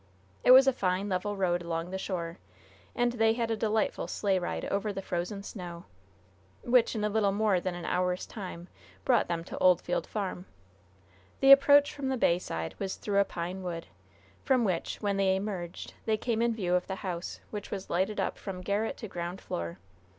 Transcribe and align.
It 0.43 0.49
was 0.49 0.65
a 0.65 0.73
fine, 0.73 1.09
level 1.09 1.37
road 1.37 1.61
along 1.61 1.91
the 1.91 1.99
shore, 1.99 2.39
and 2.95 3.11
they 3.11 3.33
had 3.33 3.51
a 3.51 3.55
delightful 3.55 4.07
sleigh 4.07 4.39
ride 4.39 4.65
over 4.65 4.91
the 4.91 4.99
frozen 5.03 5.43
snow, 5.43 5.83
which, 6.63 6.95
in 6.95 7.03
a 7.03 7.07
little 7.09 7.31
more 7.31 7.59
than 7.59 7.75
an 7.75 7.85
hour's 7.85 8.25
time, 8.25 8.67
brought 9.05 9.27
them 9.27 9.43
to 9.43 9.57
Oldfield 9.59 10.07
Farm. 10.07 10.47
The 11.39 11.51
approach 11.51 11.93
from 11.93 12.09
the 12.09 12.17
bay 12.17 12.39
side 12.39 12.73
was 12.79 12.95
through 12.95 13.19
a 13.19 13.23
pine 13.25 13.61
wood, 13.61 13.85
from 14.43 14.63
which, 14.63 14.95
when 15.01 15.17
they 15.17 15.35
emerged, 15.35 15.93
they 16.05 16.17
came 16.17 16.41
in 16.41 16.55
view 16.55 16.73
of 16.73 16.87
the 16.87 16.95
house, 17.05 17.39
which 17.51 17.69
was 17.69 17.91
lighted 17.91 18.19
up 18.19 18.39
from 18.39 18.61
garret 18.61 18.97
to 18.97 19.07
ground 19.07 19.39
floor. 19.39 19.77